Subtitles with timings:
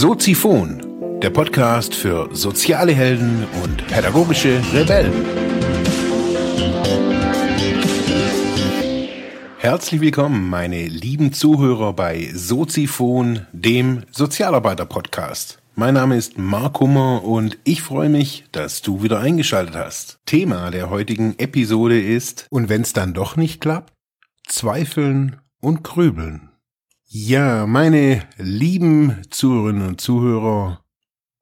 [0.00, 5.12] Soziphon, der Podcast für soziale Helden und pädagogische Rebellen.
[9.58, 15.58] Herzlich willkommen, meine lieben Zuhörer bei Soziphon, dem Sozialarbeiter-Podcast.
[15.74, 20.20] Mein Name ist Mark Hummer und ich freue mich, dass du wieder eingeschaltet hast.
[20.26, 23.92] Thema der heutigen Episode ist, und wenn es dann doch nicht klappt,
[24.46, 26.47] Zweifeln und Grübeln.
[27.10, 30.84] Ja, meine lieben Zuhörerinnen und Zuhörer,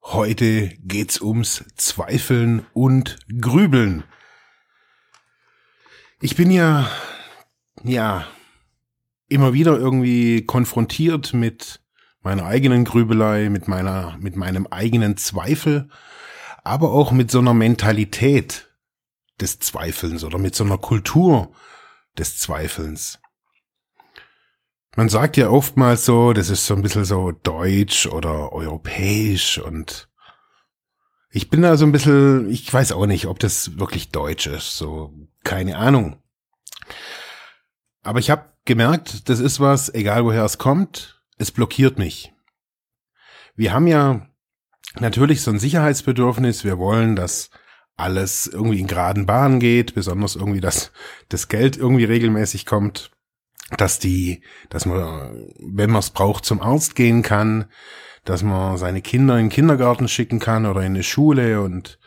[0.01, 4.05] heute geht's ums Zweifeln und Grübeln.
[6.21, 6.89] Ich bin ja,
[7.83, 8.25] ja,
[9.27, 11.81] immer wieder irgendwie konfrontiert mit
[12.21, 15.89] meiner eigenen Grübelei, mit meiner, mit meinem eigenen Zweifel,
[16.63, 18.73] aber auch mit so einer Mentalität
[19.41, 21.51] des Zweifelns oder mit so einer Kultur
[22.17, 23.19] des Zweifelns.
[24.97, 30.09] Man sagt ja oftmals so, das ist so ein bisschen so deutsch oder europäisch und
[31.29, 34.75] ich bin da so ein bisschen, ich weiß auch nicht, ob das wirklich deutsch ist,
[34.75, 36.19] so keine Ahnung.
[38.01, 42.33] Aber ich habe gemerkt, das ist was, egal woher es kommt, es blockiert mich.
[43.55, 44.25] Wir haben ja
[44.99, 47.51] natürlich so ein Sicherheitsbedürfnis, wir wollen, dass
[47.97, 50.91] alles irgendwie in geraden Bahnen geht, besonders irgendwie, dass
[51.29, 53.11] das Geld irgendwie regelmäßig kommt
[53.75, 57.65] dass die, dass man, wenn man es braucht, zum Arzt gehen kann,
[58.23, 61.99] dass man seine Kinder in den Kindergarten schicken kann oder in eine Schule und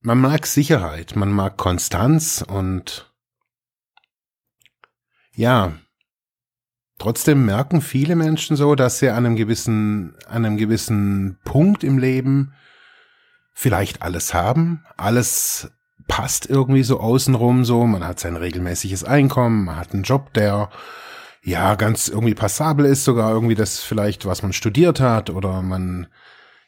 [0.00, 3.12] man mag Sicherheit, man mag Konstanz und
[5.34, 5.74] ja,
[6.98, 11.98] trotzdem merken viele Menschen so, dass sie an einem gewissen, an einem gewissen Punkt im
[11.98, 12.54] Leben
[13.52, 15.70] vielleicht alles haben, alles
[16.08, 17.86] passt irgendwie so außenrum so.
[17.86, 20.70] Man hat sein regelmäßiges Einkommen, man hat einen Job, der
[21.42, 26.08] ja ganz irgendwie passabel ist, sogar irgendwie das vielleicht, was man studiert hat oder man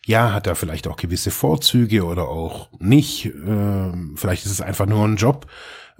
[0.04, 3.26] ja, hat da vielleicht auch gewisse Vorzüge oder auch nicht.
[3.26, 5.47] Äh, vielleicht ist es einfach nur ein Job,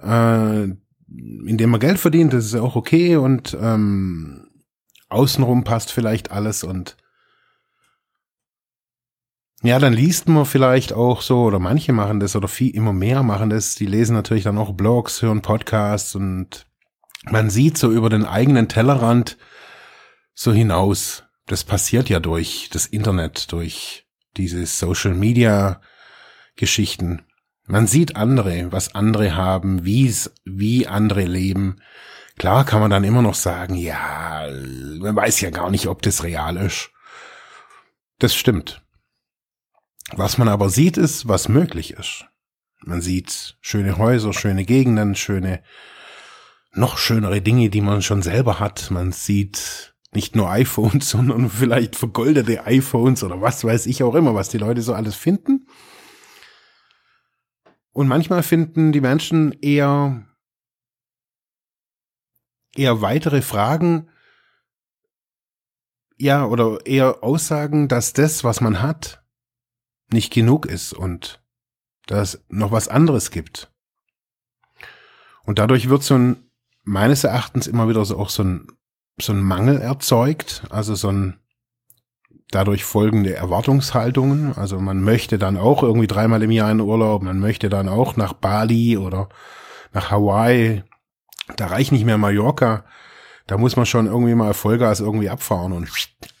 [0.01, 4.47] äh, in dem man Geld verdient, das ist ja auch okay und ähm,
[5.09, 6.97] außenrum passt vielleicht alles und
[9.63, 13.23] ja, dann liest man vielleicht auch so, oder manche machen das, oder viel, immer mehr
[13.23, 16.65] machen das, die lesen natürlich dann auch Blogs, hören Podcasts und
[17.29, 19.37] man sieht so über den eigenen Tellerrand
[20.33, 21.23] so hinaus.
[21.45, 25.81] Das passiert ja durch das Internet, durch diese Social Media
[26.57, 27.23] Geschichten.
[27.65, 31.77] Man sieht andere, was andere haben, wie's, wie andere leben.
[32.37, 34.45] Klar kann man dann immer noch sagen, ja,
[34.99, 36.91] man weiß ja gar nicht, ob das real ist.
[38.19, 38.82] Das stimmt.
[40.11, 42.25] Was man aber sieht, ist, was möglich ist.
[42.81, 45.63] Man sieht schöne Häuser, schöne Gegenden, schöne,
[46.73, 48.91] noch schönere Dinge, die man schon selber hat.
[48.91, 54.35] Man sieht nicht nur iPhones, sondern vielleicht vergoldete iPhones oder was weiß ich auch immer,
[54.35, 55.67] was die Leute so alles finden.
[57.91, 60.25] Und manchmal finden die Menschen eher,
[62.75, 64.09] eher weitere Fragen,
[66.17, 69.22] ja, oder eher Aussagen, dass das, was man hat,
[70.13, 71.41] nicht genug ist und
[72.05, 73.71] dass es noch was anderes gibt.
[75.45, 76.37] Und dadurch wird so ein,
[76.83, 78.67] meines Erachtens immer wieder so auch so ein,
[79.19, 81.39] so ein Mangel erzeugt, also so ein,
[82.49, 84.53] dadurch folgende Erwartungshaltungen.
[84.55, 88.15] Also man möchte dann auch irgendwie dreimal im Jahr in Urlaub, man möchte dann auch
[88.15, 89.29] nach Bali oder
[89.91, 90.83] nach Hawaii.
[91.57, 92.85] Da reicht nicht mehr Mallorca.
[93.47, 95.89] Da muss man schon irgendwie mal Vollgas irgendwie abfahren und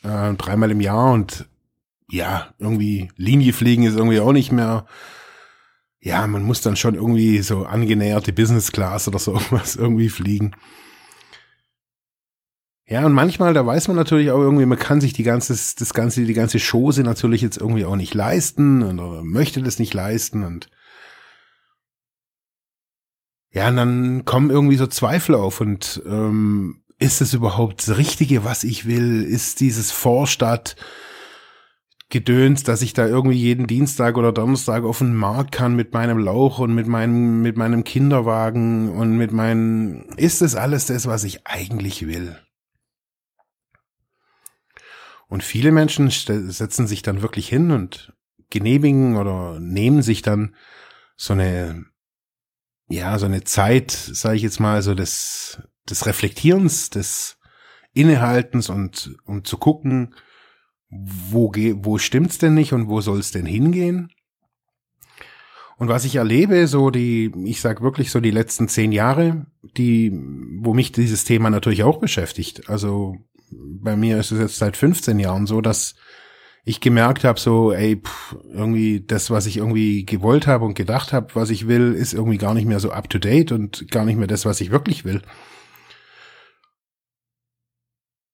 [0.03, 1.49] äh, dreimal im Jahr und
[2.13, 4.85] ja, irgendwie Linie fliegen ist irgendwie auch nicht mehr.
[5.99, 10.55] Ja, man muss dann schon irgendwie so angenäherte Business Class oder so irgendwas irgendwie fliegen.
[12.85, 15.93] Ja, und manchmal, da weiß man natürlich auch irgendwie, man kann sich die ganze, das
[15.95, 20.43] ganze, die ganze Chose natürlich jetzt irgendwie auch nicht leisten oder möchte das nicht leisten
[20.43, 20.69] und
[23.49, 28.43] ja, und dann kommen irgendwie so Zweifel auf und ähm, ist es überhaupt das Richtige,
[28.43, 29.23] was ich will?
[29.23, 30.75] Ist dieses Vorstadt
[32.13, 36.19] Gedöns, dass ich da irgendwie jeden Dienstag oder Donnerstag auf den Markt kann mit meinem
[36.19, 41.23] Lauch und mit meinem, mit meinem Kinderwagen und mit meinen, ist das alles das, was
[41.23, 42.37] ich eigentlich will?
[45.27, 48.13] Und viele Menschen setzen sich dann wirklich hin und
[48.51, 50.55] genehmigen oder nehmen sich dann
[51.15, 51.83] so eine,
[52.89, 57.39] ja, so eine Zeit, sage ich jetzt mal, so des, des Reflektierens, des
[57.91, 60.13] Innehaltens und um zu gucken,
[61.29, 64.11] wo, wo stimmt's denn nicht und wo soll's denn hingehen?
[65.77, 70.11] Und was ich erlebe, so die, ich sag wirklich so die letzten zehn Jahre, die,
[70.59, 72.69] wo mich dieses Thema natürlich auch beschäftigt.
[72.69, 73.17] Also
[73.51, 75.95] bei mir ist es jetzt seit 15 Jahren so, dass
[76.65, 81.11] ich gemerkt habe, so, ey, pff, irgendwie das, was ich irgendwie gewollt habe und gedacht
[81.11, 84.05] habe, was ich will, ist irgendwie gar nicht mehr so up to date und gar
[84.05, 85.21] nicht mehr das, was ich wirklich will.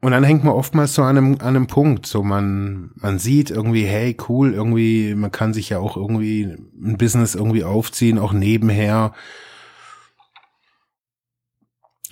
[0.01, 3.51] Und dann hängt man oftmals so an einem, an einem Punkt, so man, man sieht
[3.51, 8.31] irgendwie, hey, cool, irgendwie, man kann sich ja auch irgendwie ein Business irgendwie aufziehen, auch
[8.31, 9.13] nebenher.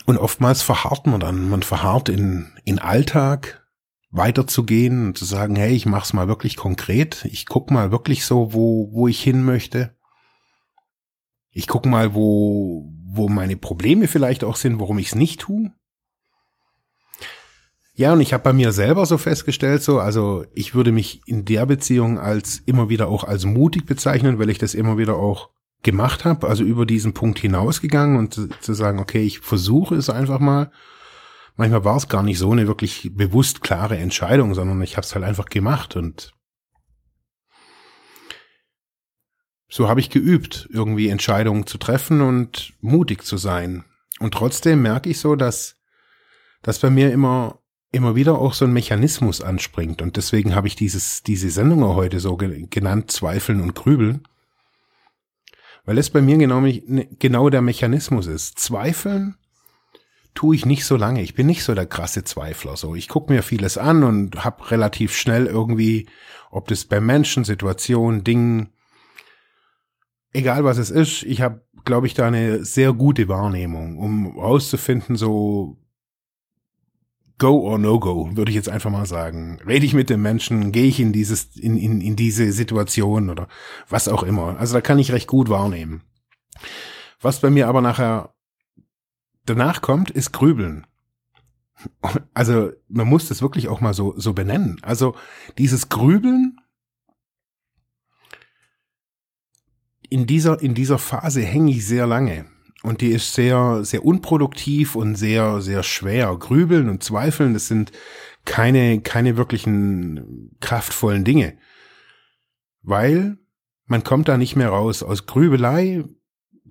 [0.05, 3.65] Und oftmals verharrt man dann, man verharrt in, in Alltag,
[4.09, 8.53] weiterzugehen und zu sagen, hey, ich mach's mal wirklich konkret, ich guck mal wirklich so,
[8.53, 9.95] wo, wo ich hin möchte.
[11.51, 15.71] Ich guck mal, wo, wo meine Probleme vielleicht auch sind, warum ich es nicht tue.
[17.97, 21.45] Ja, und ich habe bei mir selber so festgestellt, so, also ich würde mich in
[21.45, 25.49] der Beziehung als immer wieder auch als mutig bezeichnen, weil ich das immer wieder auch
[25.81, 30.11] gemacht habe, also über diesen Punkt hinausgegangen und zu, zu sagen, okay, ich versuche es
[30.11, 30.71] einfach mal.
[31.55, 35.15] Manchmal war es gar nicht so eine wirklich bewusst klare Entscheidung, sondern ich habe es
[35.15, 36.33] halt einfach gemacht und
[39.69, 43.85] so habe ich geübt, irgendwie Entscheidungen zu treffen und mutig zu sein.
[44.19, 45.77] Und trotzdem merke ich so, dass,
[46.61, 47.59] dass bei mir immer
[47.97, 50.01] immer wieder auch so ein Mechanismus anspringt.
[50.01, 54.23] Und deswegen habe ich dieses, diese Sendung heute so genannt, Zweifeln und Grübeln.
[55.83, 58.59] Weil es bei mir genau, ne, genau der Mechanismus ist.
[58.59, 59.35] Zweifeln
[60.35, 61.23] tue ich nicht so lange.
[61.23, 62.77] Ich bin nicht so der krasse Zweifler.
[62.77, 66.07] So, ich gucke mir vieles an und habe relativ schnell irgendwie,
[66.51, 68.69] ob das bei Menschen, Situationen, Dingen,
[70.33, 75.15] egal was es ist, ich habe, glaube ich, da eine sehr gute Wahrnehmung, um rauszufinden,
[75.15, 75.77] so
[77.39, 79.59] Go or No Go, würde ich jetzt einfach mal sagen.
[79.67, 83.47] Rede ich mit dem Menschen, gehe ich in dieses, in, in, in diese Situation oder
[83.87, 84.57] was auch immer.
[84.59, 86.01] Also da kann ich recht gut wahrnehmen.
[87.21, 88.33] Was bei mir aber nachher
[89.45, 90.87] danach kommt, ist Grübeln.
[92.33, 94.79] Also man muss das wirklich auch mal so, so benennen.
[94.81, 95.15] Also
[95.59, 96.57] dieses Grübeln,
[100.09, 102.45] in dieser, in dieser Phase hänge ich sehr lange.
[102.87, 106.33] Und die ist sehr, sehr unproduktiv und sehr, sehr schwer.
[106.37, 107.91] Grübeln und Zweifeln, das sind
[108.45, 111.57] keine, keine wirklichen kraftvollen Dinge.
[112.83, 113.39] Weil
[113.87, 115.03] man kommt da nicht mehr raus.
[115.03, 116.05] Aus Grübelei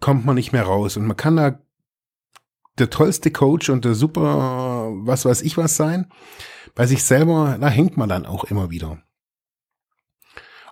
[0.01, 0.97] kommt man nicht mehr raus.
[0.97, 1.61] Und man kann da
[2.79, 6.11] der tollste Coach und der super, was weiß ich was sein.
[6.75, 9.03] Bei sich selber, da hängt man dann auch immer wieder.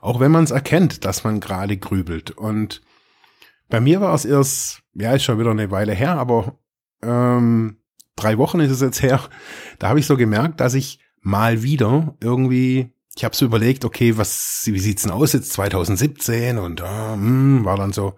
[0.00, 2.30] Auch wenn man es erkennt, dass man gerade grübelt.
[2.30, 2.80] Und
[3.74, 6.60] bei mir war es erst, ja, ist schon wieder eine Weile her, aber
[7.02, 7.78] ähm,
[8.14, 9.20] drei Wochen ist es jetzt her.
[9.80, 14.16] Da habe ich so gemerkt, dass ich mal wieder irgendwie, ich habe so überlegt, okay,
[14.16, 18.14] was, wie sieht's denn aus jetzt 2017 und äh, hm, war dann so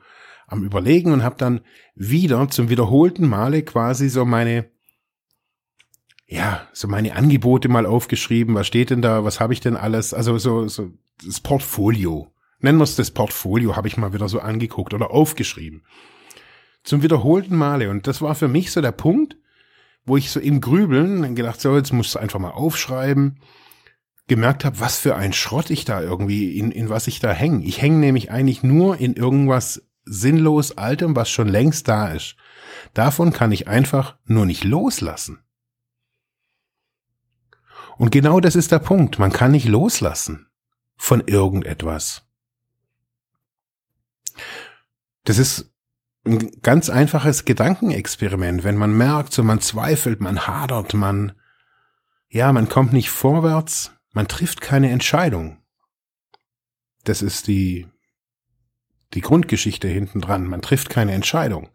[0.46, 1.62] am überlegen und habe dann
[1.94, 4.66] wieder zum wiederholten Male quasi so meine
[6.26, 10.12] ja, so meine Angebote mal aufgeschrieben, was steht denn da, was habe ich denn alles,
[10.12, 10.90] also so so
[11.24, 12.30] das Portfolio
[12.66, 15.84] nennen wir es das Portfolio, habe ich mal wieder so angeguckt oder aufgeschrieben.
[16.82, 17.90] Zum wiederholten Male.
[17.90, 19.36] Und das war für mich so der Punkt,
[20.04, 23.40] wo ich so im Grübeln gedacht, so, jetzt musst du einfach mal aufschreiben,
[24.26, 27.64] gemerkt habe, was für ein Schrott ich da irgendwie, in, in was ich da hänge.
[27.64, 32.36] Ich hänge nämlich eigentlich nur in irgendwas sinnlos Altem, was schon längst da ist.
[32.94, 35.38] Davon kann ich einfach nur nicht loslassen.
[37.96, 39.20] Und genau das ist der Punkt.
[39.20, 40.48] Man kann nicht loslassen
[40.96, 42.25] von irgendetwas.
[45.26, 45.74] Das ist
[46.24, 51.32] ein ganz einfaches Gedankenexperiment, wenn man merkt, so man zweifelt, man hadert, man,
[52.28, 55.58] ja, man kommt nicht vorwärts, man trifft keine Entscheidung.
[57.04, 57.88] Das ist die,
[59.14, 60.46] die Grundgeschichte hinten dran.
[60.46, 61.70] Man trifft keine Entscheidung.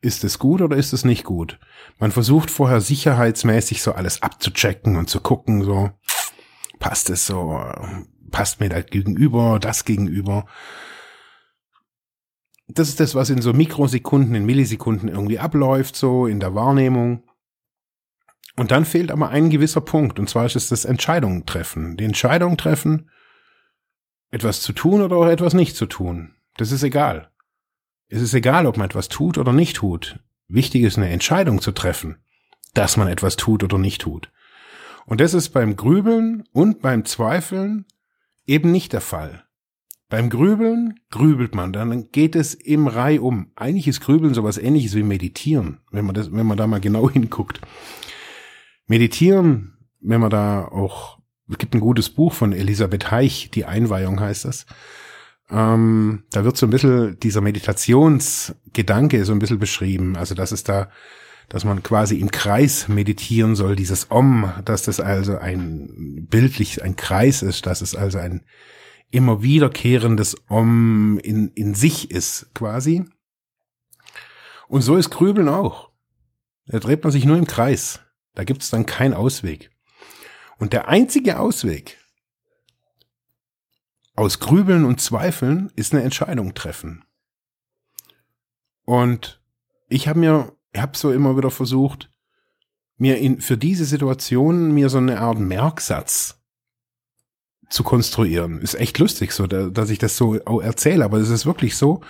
[0.00, 1.60] Ist es gut oder ist es nicht gut?
[1.98, 5.90] Man versucht vorher sicherheitsmäßig so alles abzuchecken und zu gucken, so,
[6.80, 7.62] passt es so,
[8.32, 10.46] passt mir das gegenüber, das gegenüber
[12.74, 17.24] das ist das, was in so Mikrosekunden, in Millisekunden irgendwie abläuft, so in der Wahrnehmung.
[18.56, 21.96] Und dann fehlt aber ein gewisser Punkt, und zwar ist es das Entscheidungen treffen.
[21.96, 23.10] Die Entscheidung treffen,
[24.30, 26.34] etwas zu tun oder auch etwas nicht zu tun.
[26.56, 27.30] Das ist egal.
[28.08, 30.18] Es ist egal, ob man etwas tut oder nicht tut.
[30.48, 32.16] Wichtig ist eine Entscheidung zu treffen,
[32.74, 34.30] dass man etwas tut oder nicht tut.
[35.06, 37.86] Und das ist beim Grübeln und beim Zweifeln
[38.46, 39.44] eben nicht der Fall.
[40.10, 43.52] Beim Grübeln grübelt man, dann geht es im Reih um.
[43.54, 47.08] Eigentlich ist Grübeln sowas ähnliches wie Meditieren, wenn man das, wenn man da mal genau
[47.12, 47.60] hinguckt.
[48.88, 54.18] Meditieren, wenn man da auch, es gibt ein gutes Buch von Elisabeth Heich, die Einweihung
[54.18, 54.66] heißt das.
[55.48, 60.16] Ähm, da wird so ein bisschen dieser Meditationsgedanke so ein bisschen beschrieben.
[60.16, 60.90] Also, dass es da,
[61.48, 66.96] dass man quasi im Kreis meditieren soll, dieses Om, dass das also ein bildlich ein
[66.96, 68.42] Kreis ist, dass es also ein
[69.10, 73.04] immer wiederkehrendes Om in, in sich ist, quasi.
[74.68, 75.90] Und so ist Grübeln auch.
[76.66, 78.00] Da dreht man sich nur im Kreis.
[78.34, 79.70] Da gibt es dann keinen Ausweg.
[80.58, 81.98] Und der einzige Ausweg
[84.14, 87.04] aus Grübeln und Zweifeln ist eine Entscheidung treffen.
[88.84, 89.42] Und
[89.88, 92.10] ich habe mir, habe so immer wieder versucht,
[92.96, 96.39] mir in, für diese Situation mir so eine Art Merksatz
[97.70, 98.60] zu konstruieren.
[98.60, 102.02] Ist echt lustig so, dass ich das so erzähle, aber es ist wirklich so.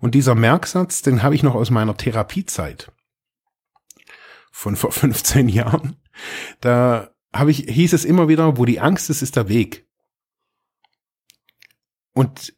[0.00, 2.92] Und dieser Merksatz, den habe ich noch aus meiner Therapiezeit
[4.50, 5.96] von vor 15 Jahren.
[6.60, 9.86] Da habe ich, hieß es immer wieder, wo die Angst ist, ist der Weg.
[12.14, 12.54] Und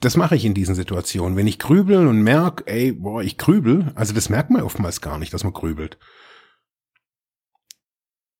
[0.00, 1.36] das mache ich in diesen Situationen.
[1.36, 5.18] Wenn ich grübel und merke, ey, boah, ich grübel, also das merkt man oftmals gar
[5.18, 5.98] nicht, dass man grübelt.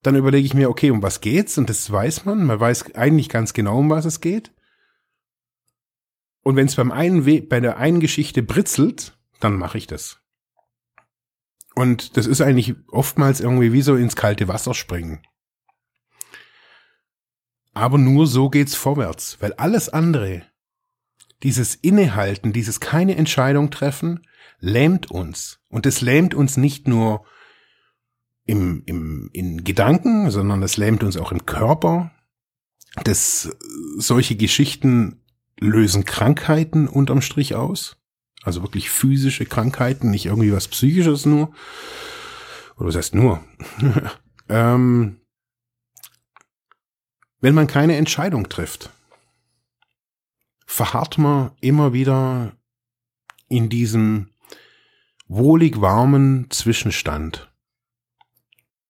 [0.07, 1.57] Dann überlege ich mir, okay, um was geht's?
[1.57, 2.45] Und das weiß man.
[2.45, 4.53] Man weiß eigentlich ganz genau, um was es geht.
[6.43, 10.21] Und wenn es beim einen We bei der einen Geschichte britzelt, dann mache ich das.
[11.75, 15.23] Und das ist eigentlich oftmals irgendwie wie so ins kalte Wasser springen.
[17.73, 20.43] Aber nur so geht's vorwärts, weil alles andere,
[21.43, 24.25] dieses Innehalten, dieses keine Entscheidung treffen,
[24.59, 25.59] lähmt uns.
[25.67, 27.25] Und es lähmt uns nicht nur
[28.47, 32.11] im, im, in Gedanken, sondern es lähmt uns auch im Körper.
[33.03, 33.55] Das,
[33.97, 35.21] solche Geschichten
[35.59, 37.97] lösen Krankheiten unterm Strich aus.
[38.43, 41.53] Also wirklich physische Krankheiten, nicht irgendwie was Psychisches nur.
[42.77, 43.43] Oder was heißt nur?
[44.49, 45.19] ähm,
[47.41, 48.91] wenn man keine Entscheidung trifft,
[50.65, 52.55] verharrt man immer wieder
[53.49, 54.29] in diesem
[55.27, 57.51] wohlig warmen Zwischenstand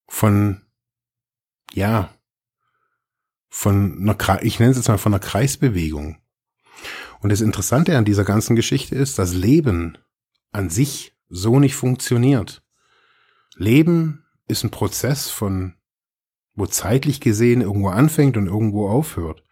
[0.08, 0.62] von,
[1.74, 2.14] ja,
[3.50, 6.18] von einer, ich nenne es jetzt mal von einer Kreisbewegung.
[7.20, 9.98] Und das Interessante an dieser ganzen Geschichte ist, dass Leben
[10.52, 12.64] an sich so nicht funktioniert.
[13.56, 15.74] Leben ist ein Prozess von,
[16.54, 19.44] wo zeitlich gesehen irgendwo anfängt und irgendwo aufhört.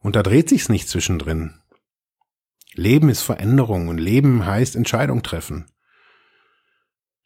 [0.00, 1.60] Und da dreht sich's nicht zwischendrin.
[2.74, 5.66] Leben ist Veränderung und Leben heißt Entscheidung treffen.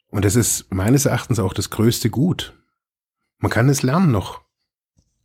[0.09, 2.53] Und das ist meines Erachtens auch das größte Gut.
[3.39, 4.41] Man kann es lernen noch.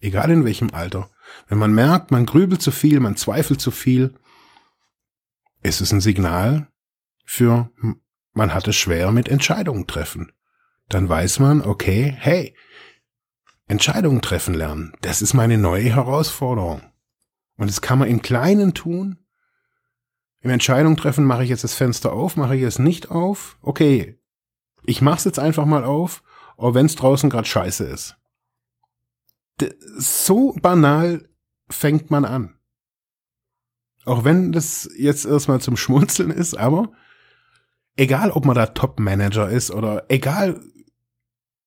[0.00, 1.10] Egal in welchem Alter.
[1.48, 4.14] Wenn man merkt, man grübelt zu viel, man zweifelt zu viel,
[5.62, 6.68] ist es ein Signal
[7.24, 7.70] für,
[8.32, 10.32] man hat es schwer mit Entscheidungen treffen.
[10.88, 12.56] Dann weiß man, okay, hey,
[13.68, 16.82] Entscheidungen treffen lernen, das ist meine neue Herausforderung.
[17.56, 19.18] Und das kann man im Kleinen tun.
[20.40, 23.56] Im Entscheidung treffen, mache ich jetzt das Fenster auf, mache ich es nicht auf.
[23.62, 24.18] Okay,
[24.84, 26.22] ich mach's jetzt einfach mal auf,
[26.56, 28.16] auch wenn es draußen gerade scheiße ist.
[29.96, 31.28] So banal
[31.68, 32.54] fängt man an.
[34.04, 36.92] Auch wenn das jetzt erstmal zum Schmunzeln ist, aber
[37.96, 40.60] egal, ob man da Top-Manager ist oder egal,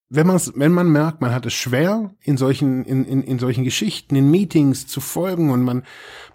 [0.10, 3.64] wenn man wenn man merkt, man hat es schwer in solchen in, in, in solchen
[3.64, 5.84] Geschichten, in Meetings zu folgen und man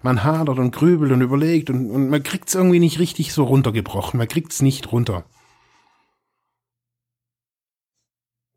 [0.02, 3.44] man hadert und grübelt und überlegt und, und man kriegt es irgendwie nicht richtig so
[3.44, 5.24] runtergebrochen, man kriegt es nicht runter.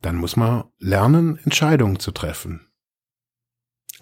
[0.04, 2.68] Dann muss man lernen, Entscheidungen zu treffen.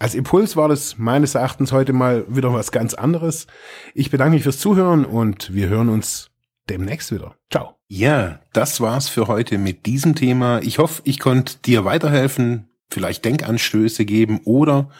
[0.00, 3.46] Als Impuls war das meines Erachtens heute mal wieder was ganz anderes.
[3.94, 6.30] Ich bedanke mich fürs Zuhören und wir hören uns
[6.68, 7.36] demnächst wieder.
[7.52, 7.76] Ciao.
[7.86, 10.60] Ja, das war's für heute mit diesem Thema.
[10.62, 14.90] Ich hoffe, ich konnte dir weiterhelfen, vielleicht Denkanstöße geben oder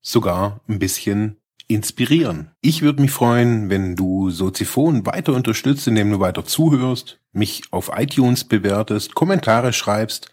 [0.00, 1.36] sogar ein bisschen
[1.68, 2.50] inspirieren.
[2.60, 7.92] Ich würde mich freuen, wenn du Soziphon weiter unterstützt, indem du weiter zuhörst, mich auf
[7.94, 10.32] iTunes bewertest, Kommentare schreibst